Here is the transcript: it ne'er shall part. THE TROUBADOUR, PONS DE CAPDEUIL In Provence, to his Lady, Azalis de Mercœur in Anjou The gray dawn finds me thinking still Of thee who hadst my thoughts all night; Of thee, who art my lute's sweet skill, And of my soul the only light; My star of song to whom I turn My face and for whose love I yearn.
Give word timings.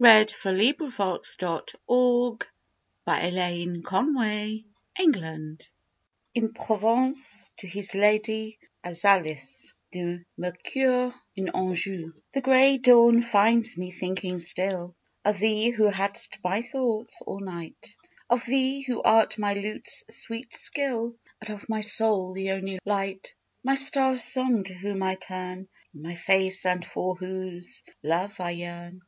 it 0.00 0.02
ne'er 0.02 0.26
shall 0.26 0.90
part. 0.90 1.00
THE 1.38 1.60
TROUBADOUR, 1.86 2.36
PONS 3.06 3.84
DE 3.86 4.64
CAPDEUIL 5.04 5.58
In 6.34 6.52
Provence, 6.52 7.52
to 7.58 7.68
his 7.68 7.94
Lady, 7.94 8.58
Azalis 8.82 9.74
de 9.92 10.24
Mercœur 10.36 11.14
in 11.36 11.50
Anjou 11.50 12.12
The 12.32 12.40
gray 12.40 12.78
dawn 12.78 13.22
finds 13.22 13.76
me 13.78 13.92
thinking 13.92 14.40
still 14.40 14.96
Of 15.24 15.38
thee 15.38 15.70
who 15.70 15.86
hadst 15.90 16.40
my 16.42 16.60
thoughts 16.60 17.22
all 17.24 17.38
night; 17.38 17.94
Of 18.28 18.46
thee, 18.46 18.80
who 18.82 19.00
art 19.02 19.38
my 19.38 19.54
lute's 19.54 20.02
sweet 20.10 20.54
skill, 20.56 21.14
And 21.40 21.50
of 21.50 21.68
my 21.68 21.82
soul 21.82 22.32
the 22.32 22.50
only 22.50 22.80
light; 22.84 23.32
My 23.62 23.76
star 23.76 24.14
of 24.14 24.20
song 24.20 24.64
to 24.64 24.74
whom 24.74 25.04
I 25.04 25.14
turn 25.14 25.68
My 25.94 26.16
face 26.16 26.66
and 26.66 26.84
for 26.84 27.14
whose 27.14 27.84
love 28.02 28.40
I 28.40 28.50
yearn. 28.50 29.02